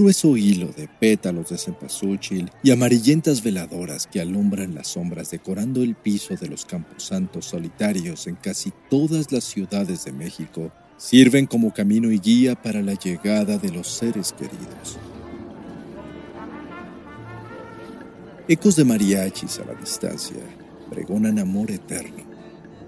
[0.00, 5.94] Grueso hilo de pétalos de cempasúchil y amarillentas veladoras que alumbran las sombras decorando el
[5.94, 12.10] piso de los camposantos solitarios en casi todas las ciudades de México sirven como camino
[12.10, 14.98] y guía para la llegada de los seres queridos.
[18.48, 20.40] Ecos de mariachis a la distancia
[20.88, 22.29] pregonan amor eterno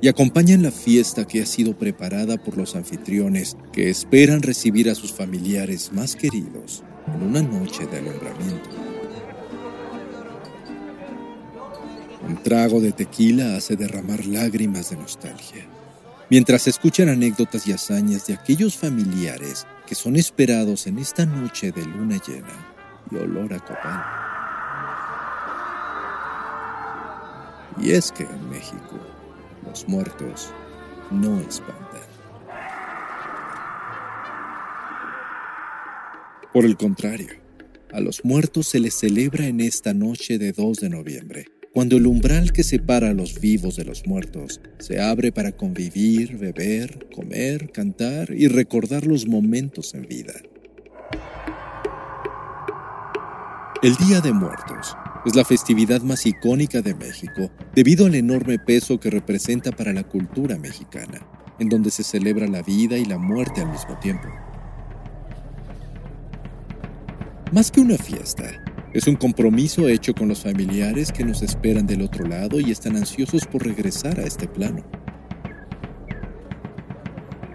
[0.02, 4.96] y acompañan la fiesta que ha sido preparada por los anfitriones que esperan recibir a
[4.96, 8.71] sus familiares más queridos en una noche de alumbramiento.
[12.29, 15.68] Un trago de tequila hace derramar lágrimas de nostalgia,
[16.29, 21.87] mientras escuchan anécdotas y hazañas de aquellos familiares que son esperados en esta noche de
[21.87, 22.74] luna llena
[23.09, 24.02] y olor a copal.
[27.80, 28.98] Y es que en México
[29.66, 30.52] los muertos
[31.10, 32.01] no espantan.
[36.52, 37.29] Por el contrario,
[37.93, 42.07] a los muertos se les celebra en esta noche de 2 de noviembre, cuando el
[42.07, 47.71] umbral que separa a los vivos de los muertos se abre para convivir, beber, comer,
[47.73, 50.35] cantar y recordar los momentos en vida.
[53.82, 58.98] El Día de Muertos es la festividad más icónica de México debido al enorme peso
[58.98, 61.20] que representa para la cultura mexicana,
[61.59, 64.28] en donde se celebra la vida y la muerte al mismo tiempo.
[67.53, 68.44] Más que una fiesta,
[68.92, 72.97] es un compromiso hecho con los familiares que nos esperan del otro lado y están
[72.97, 74.82] ansiosos por regresar a este plano.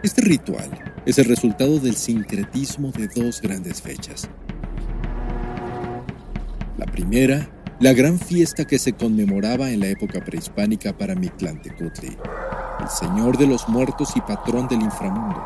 [0.03, 0.69] Este ritual
[1.05, 4.29] es el resultado del sincretismo de dos grandes fechas.
[6.77, 7.49] La primera
[7.79, 12.17] la gran fiesta que se conmemoraba en la época prehispánica para Mictlantecutli,
[12.81, 15.39] el señor de los muertos y patrón del inframundo.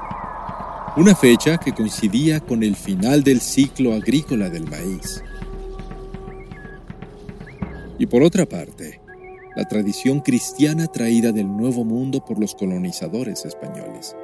[0.95, 5.21] Una fecha que coincidía con el final del ciclo agrícola del maíz.
[7.99, 9.01] Y por otra parte,
[9.57, 14.15] la tradición cristiana traída del Nuevo Mundo por los colonizadores españoles.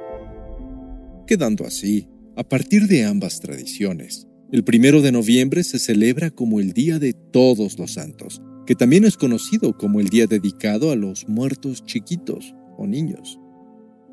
[1.26, 6.72] Quedando así, a partir de ambas tradiciones, el primero de noviembre se celebra como el
[6.72, 11.28] Día de Todos los Santos, que también es conocido como el día dedicado a los
[11.28, 13.38] muertos chiquitos o niños,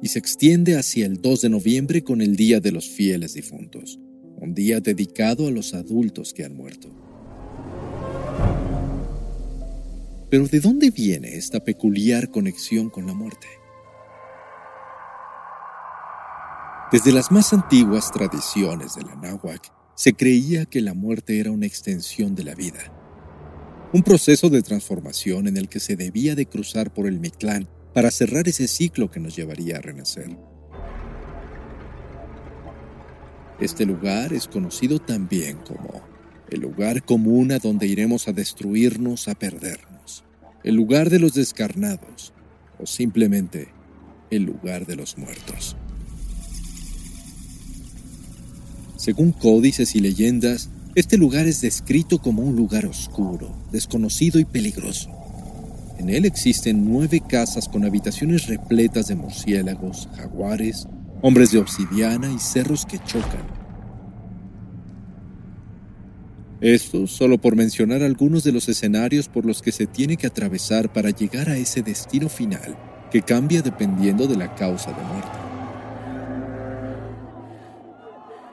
[0.01, 3.99] y se extiende hacia el 2 de noviembre con el Día de los Fieles Difuntos,
[4.37, 6.89] un día dedicado a los adultos que han muerto.
[10.29, 13.47] Pero ¿de dónde viene esta peculiar conexión con la muerte?
[16.91, 21.65] Desde las más antiguas tradiciones de la náhuatl, se creía que la muerte era una
[21.65, 22.91] extensión de la vida,
[23.95, 28.11] un proceso de transformación en el que se debía de cruzar por el Mictlán para
[28.11, 30.35] cerrar ese ciclo que nos llevaría a renacer.
[33.57, 36.01] Este lugar es conocido también como
[36.50, 40.25] el lugar común a donde iremos a destruirnos, a perdernos,
[40.66, 42.34] el lugar de los descarnados
[42.78, 43.69] o simplemente
[44.29, 45.78] el lugar de los muertos.
[48.97, 55.09] Según códices y leyendas, este lugar es descrito como un lugar oscuro, desconocido y peligroso.
[55.97, 60.88] En él existen nueve casas con habitaciones repletas de murciélagos, jaguares,
[61.22, 63.45] hombres de obsidiana y cerros que chocan.
[66.61, 70.94] Esto solo por mencionar algunos de los escenarios por los que se tiene que atravesar
[70.94, 72.78] para llegar a ese destino final,
[73.11, 75.38] que cambia dependiendo de la causa de muerte.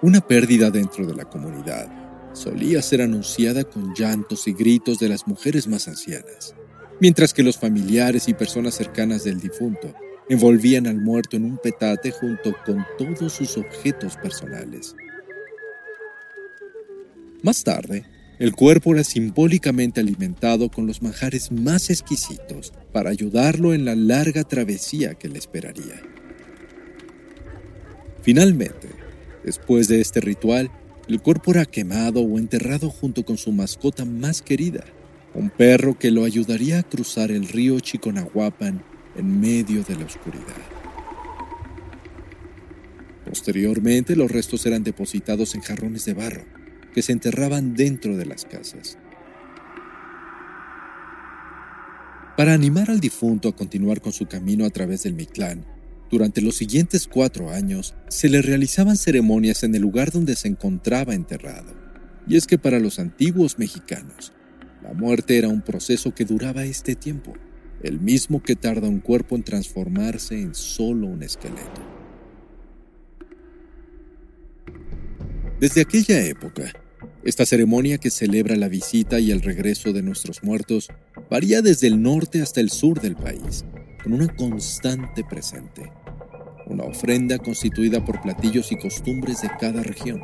[0.02, 2.01] Una pérdida dentro de la comunidad
[2.32, 6.54] solía ser anunciada con llantos y gritos de las mujeres más ancianas,
[7.00, 9.94] mientras que los familiares y personas cercanas del difunto
[10.28, 14.94] envolvían al muerto en un petate junto con todos sus objetos personales.
[17.42, 18.04] Más tarde,
[18.38, 24.44] el cuerpo era simbólicamente alimentado con los manjares más exquisitos para ayudarlo en la larga
[24.44, 26.00] travesía que le esperaría.
[28.22, 29.02] Finalmente,
[29.44, 30.70] Después de este ritual,
[31.12, 34.82] el cuerpo era quemado o enterrado junto con su mascota más querida,
[35.34, 38.82] un perro que lo ayudaría a cruzar el río Chiconahuapan
[39.16, 40.56] en medio de la oscuridad.
[43.26, 46.44] Posteriormente, los restos eran depositados en jarrones de barro,
[46.94, 48.96] que se enterraban dentro de las casas.
[52.38, 55.66] Para animar al difunto a continuar con su camino a través del Mictlán,
[56.12, 61.14] durante los siguientes cuatro años se le realizaban ceremonias en el lugar donde se encontraba
[61.14, 61.72] enterrado.
[62.28, 64.34] Y es que para los antiguos mexicanos,
[64.82, 67.32] la muerte era un proceso que duraba este tiempo,
[67.82, 71.80] el mismo que tarda un cuerpo en transformarse en solo un esqueleto.
[75.60, 76.74] Desde aquella época,
[77.24, 80.88] esta ceremonia que celebra la visita y el regreso de nuestros muertos
[81.30, 83.64] varía desde el norte hasta el sur del país,
[84.02, 85.90] con una constante presente,
[86.72, 90.22] una ofrenda constituida por platillos y costumbres de cada región.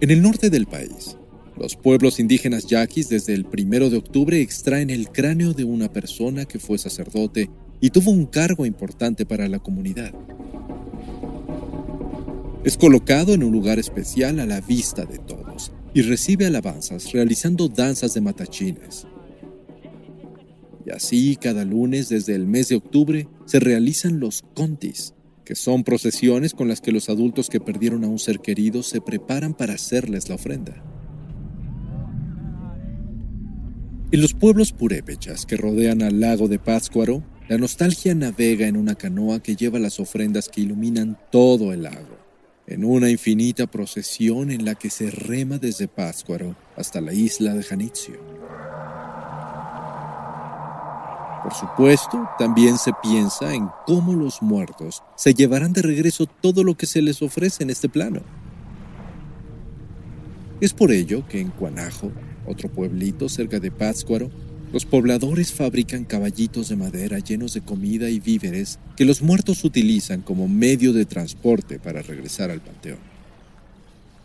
[0.00, 1.16] En el norte del país,
[1.56, 6.44] los pueblos indígenas yaquis desde el primero de octubre extraen el cráneo de una persona
[6.44, 7.50] que fue sacerdote
[7.80, 10.12] y tuvo un cargo importante para la comunidad.
[12.64, 17.68] Es colocado en un lugar especial a la vista de todos y recibe alabanzas realizando
[17.68, 19.06] danzas de matachines.
[20.84, 25.84] Y así cada lunes desde el mes de octubre se realizan los contis, que son
[25.84, 29.72] procesiones con las que los adultos que perdieron a un ser querido se preparan para
[29.72, 30.84] hacerles la ofrenda.
[34.12, 38.96] En los pueblos purépechas que rodean al lago de Pátzcuaro, la nostalgia navega en una
[38.96, 42.18] canoa que lleva las ofrendas que iluminan todo el lago,
[42.66, 47.62] en una infinita procesión en la que se rema desde Pátzcuaro hasta la isla de
[47.62, 48.14] Janitzio.
[51.42, 56.76] Por supuesto, también se piensa en cómo los muertos se llevarán de regreso todo lo
[56.76, 58.20] que se les ofrece en este plano.
[60.60, 62.10] Es por ello que en Cuanajo,
[62.46, 64.28] otro pueblito cerca de Pátzcuaro,
[64.76, 70.20] los pobladores fabrican caballitos de madera llenos de comida y víveres que los muertos utilizan
[70.20, 72.98] como medio de transporte para regresar al panteón.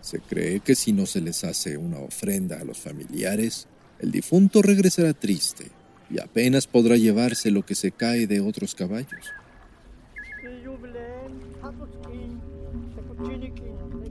[0.02, 3.66] Se cree que si no se les hace una ofrenda a los familiares,
[4.00, 5.68] el difunto regresará triste
[6.14, 9.24] y apenas podrá llevarse lo que se cae de otros caballos.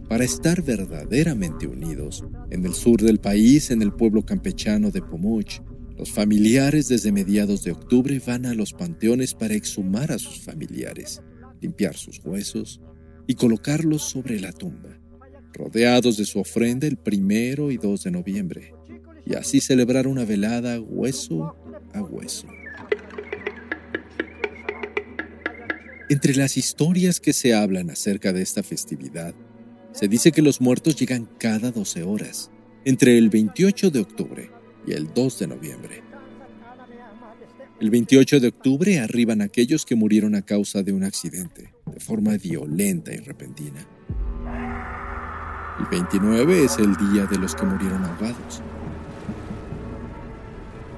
[0.08, 2.24] para estar verdaderamente unidos.
[2.50, 5.60] En el sur del país, en el pueblo campechano de Pomuch,
[6.00, 11.20] los familiares desde mediados de octubre van a los panteones para exhumar a sus familiares,
[11.60, 12.80] limpiar sus huesos
[13.26, 14.98] y colocarlos sobre la tumba,
[15.52, 18.72] rodeados de su ofrenda el primero y 2 de noviembre,
[19.26, 21.54] y así celebrar una velada hueso
[21.92, 22.48] a hueso.
[26.08, 29.34] Entre las historias que se hablan acerca de esta festividad,
[29.92, 32.50] se dice que los muertos llegan cada 12 horas,
[32.86, 34.59] entre el 28 de octubre
[34.92, 36.02] el 2 de noviembre.
[37.80, 42.36] El 28 de octubre arriban aquellos que murieron a causa de un accidente, de forma
[42.36, 43.86] violenta y repentina.
[45.78, 48.62] El 29 es el día de los que murieron ahogados.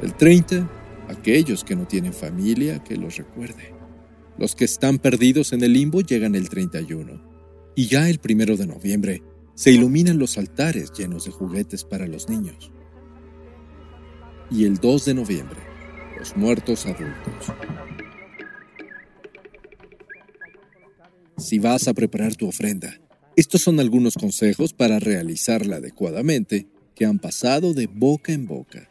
[0.03, 0.69] El 30,
[1.09, 3.73] aquellos que no tienen familia que los recuerde.
[4.37, 8.67] Los que están perdidos en el limbo llegan el 31 y ya el primero de
[8.67, 9.23] noviembre
[9.55, 12.73] se iluminan los altares llenos de juguetes para los niños.
[14.51, 15.61] Y el 2 de noviembre,
[16.19, 17.53] los muertos adultos.
[21.39, 23.01] Si vas a preparar tu ofrenda,
[23.35, 28.89] estos son algunos consejos para realizarla adecuadamente que han pasado de boca en boca.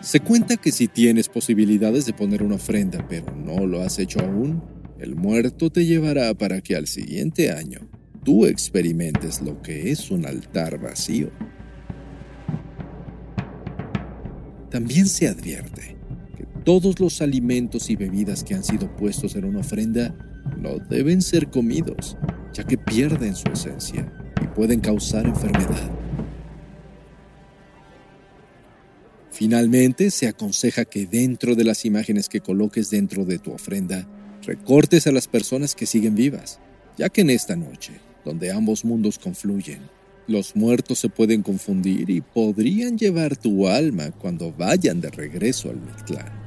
[0.00, 4.20] Se cuenta que si tienes posibilidades de poner una ofrenda pero no lo has hecho
[4.20, 4.62] aún,
[4.98, 7.80] el muerto te llevará para que al siguiente año
[8.24, 11.30] tú experimentes lo que es un altar vacío.
[14.72, 15.96] También se advierte
[16.34, 20.14] que todos los alimentos y bebidas que han sido puestos en una ofrenda
[20.56, 22.16] no deben ser comidos,
[22.54, 24.10] ya que pierden su esencia
[24.42, 25.90] y pueden causar enfermedad.
[29.30, 34.08] Finalmente, se aconseja que dentro de las imágenes que coloques dentro de tu ofrenda
[34.40, 36.60] recortes a las personas que siguen vivas,
[36.96, 39.80] ya que en esta noche, donde ambos mundos confluyen,
[40.26, 45.80] los muertos se pueden confundir y podrían llevar tu alma cuando vayan de regreso al
[45.80, 46.42] Mictlán.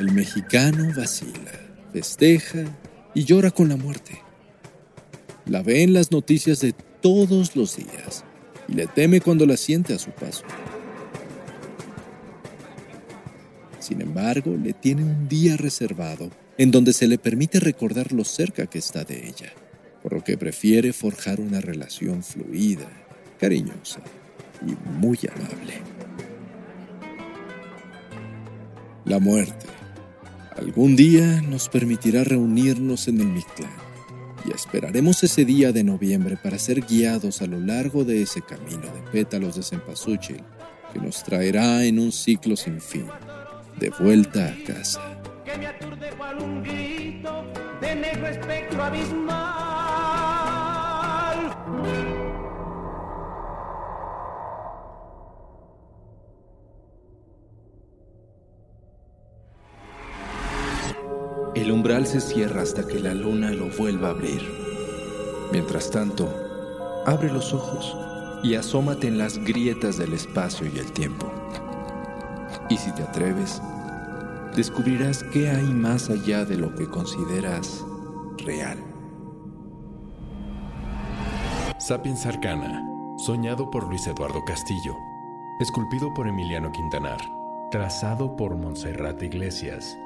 [0.00, 1.52] El mexicano vacila,
[1.92, 2.64] festeja
[3.14, 4.18] y llora con la muerte.
[5.46, 8.24] La ve en las noticias de todos los días
[8.66, 10.44] y le teme cuando la siente a su paso.
[13.78, 18.66] Sin embargo, le tiene un día reservado en donde se le permite recordar lo cerca
[18.66, 19.52] que está de ella,
[20.02, 22.88] por lo que prefiere forjar una relación fluida,
[23.38, 24.00] cariñosa
[24.66, 25.74] y muy amable.
[29.04, 29.66] La muerte
[30.56, 33.70] algún día nos permitirá reunirnos en el Mictlán
[34.46, 38.82] y esperaremos ese día de noviembre para ser guiados a lo largo de ese camino
[38.82, 40.42] de pétalos de cempasúchil
[40.92, 43.06] que nos traerá en un ciclo sin fin
[43.78, 45.13] de vuelta a casa.
[48.26, 49.54] Espectro abismal.
[61.54, 64.42] El umbral se cierra hasta que la luna lo vuelva a abrir.
[65.52, 66.28] Mientras tanto,
[67.06, 67.96] abre los ojos
[68.42, 71.32] y asómate en las grietas del espacio y el tiempo.
[72.68, 73.62] Y si te atreves,
[74.56, 77.84] descubrirás qué hay más allá de lo que consideras
[78.38, 78.78] real.
[81.78, 82.86] Sapiens Arcana,
[83.18, 84.96] soñado por Luis Eduardo Castillo,
[85.60, 87.18] esculpido por Emiliano Quintanar,
[87.70, 89.98] trazado por Montserrat Iglesias